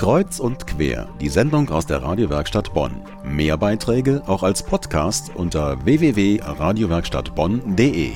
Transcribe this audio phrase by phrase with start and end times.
[0.00, 3.04] Kreuz und quer, die Sendung aus der Radiowerkstatt Bonn.
[3.22, 8.14] Mehr Beiträge auch als Podcast unter www.radiowerkstattbonn.de.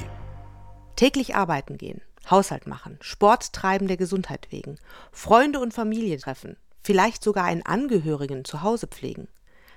[0.96, 2.00] Täglich arbeiten gehen,
[2.30, 4.78] Haushalt machen, Sport treiben der Gesundheit wegen,
[5.12, 9.28] Freunde und Familie treffen, vielleicht sogar einen Angehörigen zu Hause pflegen.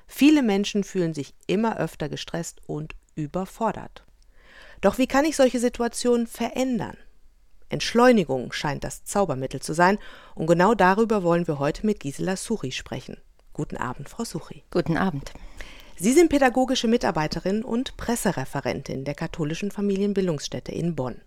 [0.07, 4.05] Viele Menschen fühlen sich immer öfter gestresst und überfordert.
[4.79, 6.95] Doch wie kann ich solche Situationen verändern?
[7.69, 9.97] Entschleunigung scheint das Zaubermittel zu sein,
[10.35, 13.17] und genau darüber wollen wir heute mit Gisela Suchi sprechen.
[13.53, 14.63] Guten Abend, Frau Suchi.
[14.71, 15.33] Guten Abend.
[15.97, 21.21] Sie sind pädagogische Mitarbeiterin und Pressereferentin der katholischen Familienbildungsstätte in Bonn.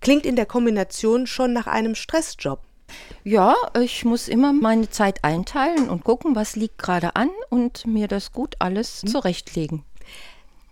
[0.00, 2.60] Klingt in der Kombination schon nach einem Stressjob.
[3.24, 8.06] Ja, ich muss immer meine Zeit einteilen und gucken, was liegt gerade an und mir
[8.06, 9.08] das gut alles hm.
[9.08, 9.84] zurechtlegen.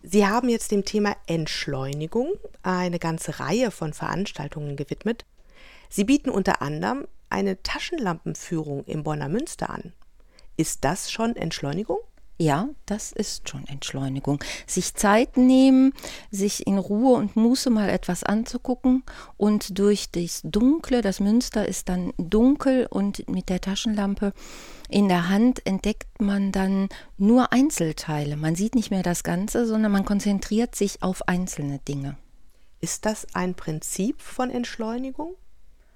[0.03, 5.25] Sie haben jetzt dem Thema Entschleunigung eine ganze Reihe von Veranstaltungen gewidmet.
[5.89, 9.93] Sie bieten unter anderem eine Taschenlampenführung im Bonner Münster an.
[10.57, 11.99] Ist das schon Entschleunigung?
[12.39, 14.43] Ja, das ist schon Entschleunigung.
[14.67, 15.93] Sich Zeit nehmen,
[16.31, 19.05] sich in Ruhe und Muße mal etwas anzugucken
[19.37, 24.33] und durch das Dunkle, das Münster ist dann dunkel und mit der Taschenlampe
[24.89, 28.37] in der Hand entdeckt man dann nur Einzelteile.
[28.37, 32.17] Man sieht nicht mehr das Ganze, sondern man konzentriert sich auf einzelne Dinge.
[32.81, 35.35] Ist das ein Prinzip von Entschleunigung?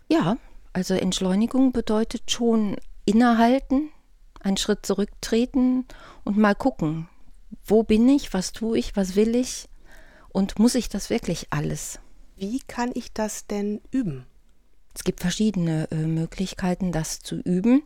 [0.08, 0.36] Ja,
[0.72, 3.90] also Entschleunigung bedeutet schon innehalten,
[4.46, 5.84] einen Schritt zurücktreten
[6.24, 7.08] und mal gucken,
[7.64, 9.68] wo bin ich, was tue ich, was will ich
[10.28, 11.98] und muss ich das wirklich alles?
[12.36, 14.26] Wie kann ich das denn üben?
[14.94, 17.82] Es gibt verschiedene äh, Möglichkeiten, das zu üben.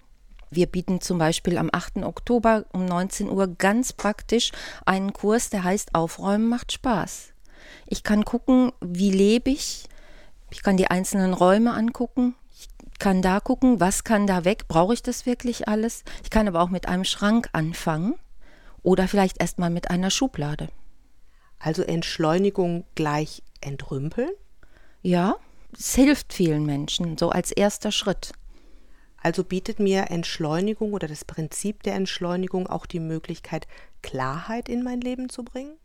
[0.50, 1.98] Wir bieten zum Beispiel am 8.
[1.98, 4.52] Oktober um 19 Uhr ganz praktisch
[4.84, 7.33] einen Kurs, der heißt Aufräumen macht Spaß.
[7.86, 9.89] Ich kann gucken, wie lebe ich.
[10.50, 12.34] Ich kann die einzelnen Räume angucken
[13.00, 16.04] kann da gucken, was kann da weg, brauche ich das wirklich alles?
[16.22, 18.14] Ich kann aber auch mit einem Schrank anfangen
[18.82, 20.68] oder vielleicht erstmal mit einer Schublade.
[21.58, 24.30] Also Entschleunigung gleich entrümpeln?
[25.02, 25.36] Ja,
[25.77, 28.33] es hilft vielen Menschen, so als erster Schritt.
[29.22, 33.66] Also bietet mir Entschleunigung oder das Prinzip der Entschleunigung auch die Möglichkeit,
[34.02, 35.77] Klarheit in mein Leben zu bringen?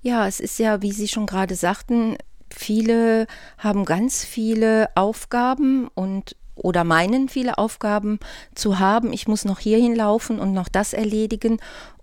[0.00, 2.16] Ja, es ist ja, wie Sie schon gerade sagten,
[2.58, 3.26] Viele
[3.58, 8.18] haben ganz viele Aufgaben und oder meinen viele Aufgaben
[8.54, 9.12] zu haben.
[9.12, 11.60] Ich muss noch hierhin laufen und noch das erledigen.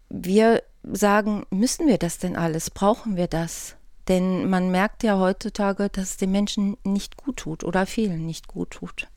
[0.09, 2.69] Wir sagen, müssen wir das denn alles?
[2.69, 3.75] Brauchen wir das?
[4.08, 8.47] Denn man merkt ja heutzutage, dass es den Menschen nicht gut tut oder vielen nicht
[8.47, 9.08] gut tut.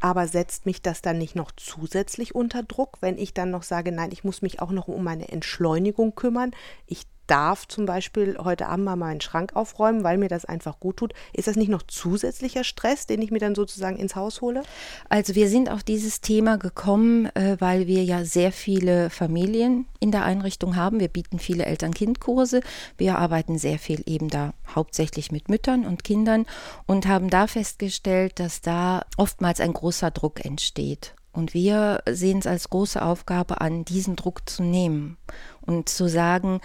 [0.00, 3.92] Aber setzt mich das dann nicht noch zusätzlich unter Druck, wenn ich dann noch sage,
[3.92, 6.50] nein, ich muss mich auch noch um meine Entschleunigung kümmern.
[6.86, 10.98] Ich darf zum Beispiel heute Abend mal meinen Schrank aufräumen, weil mir das einfach gut
[10.98, 11.14] tut.
[11.32, 14.62] Ist das nicht noch zusätzlicher Stress, den ich mir dann sozusagen ins Haus hole?
[15.08, 20.10] Also wir sind auf dieses Thema gekommen, äh, weil wir ja sehr viele Familien in
[20.10, 21.00] der Einrichtung haben.
[21.00, 22.60] Wir bieten viele Eltern-Kind-Kurse.
[22.96, 26.46] Wir arbeiten sehr viel eben da hauptsächlich mit Müttern und Kindern
[26.86, 31.14] und haben da festgestellt, dass da oftmals ein großer Druck entsteht.
[31.36, 35.18] Und wir sehen es als große Aufgabe an, diesen Druck zu nehmen
[35.60, 36.60] und zu sagen,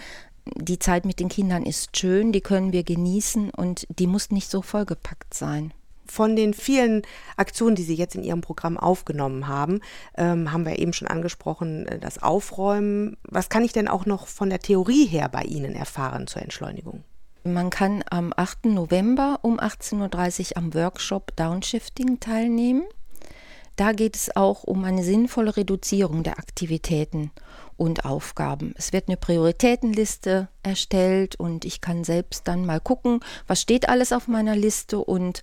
[0.56, 4.50] die Zeit mit den Kindern ist schön, die können wir genießen und die muss nicht
[4.50, 5.72] so vollgepackt sein.
[6.06, 7.02] Von den vielen
[7.36, 9.80] Aktionen, die Sie jetzt in Ihrem Programm aufgenommen haben,
[10.16, 13.16] ähm, haben wir eben schon angesprochen, äh, das Aufräumen.
[13.22, 17.04] Was kann ich denn auch noch von der Theorie her bei Ihnen erfahren zur Entschleunigung?
[17.44, 18.66] Man kann am 8.
[18.66, 22.82] November um 18.30 Uhr am Workshop Downshifting teilnehmen.
[23.76, 27.30] Da geht es auch um eine sinnvolle Reduzierung der Aktivitäten
[27.76, 28.74] und Aufgaben.
[28.76, 34.12] Es wird eine Prioritätenliste erstellt und ich kann selbst dann mal gucken, was steht alles
[34.12, 35.42] auf meiner Liste und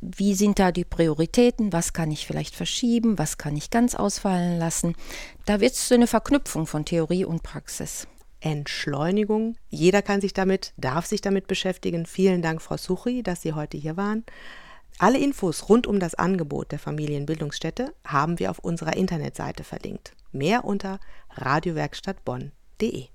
[0.00, 4.58] wie sind da die Prioritäten, was kann ich vielleicht verschieben, was kann ich ganz ausfallen
[4.58, 4.94] lassen.
[5.44, 8.06] Da wird es so eine Verknüpfung von Theorie und Praxis.
[8.40, 9.56] Entschleunigung.
[9.68, 12.06] Jeder kann sich damit, darf sich damit beschäftigen.
[12.06, 14.24] Vielen Dank, Frau Suchi, dass Sie heute hier waren.
[14.98, 20.12] Alle Infos rund um das Angebot der Familienbildungsstätte haben wir auf unserer Internetseite verlinkt.
[20.32, 21.00] Mehr unter
[21.34, 23.08] radiowerkstattbonn.de.